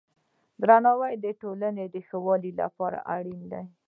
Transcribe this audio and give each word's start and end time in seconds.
درناوی 0.61 1.13
د 1.23 1.25
ټولنې 1.41 1.85
د 1.93 1.95
ښه 2.07 2.17
والي 2.25 2.51
لپاره 2.61 2.97
اړین 3.15 3.41
دی. 3.51 3.63